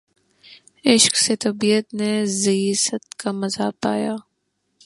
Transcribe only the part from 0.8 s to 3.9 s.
عشق سے طبیعت نے زیست کا مزا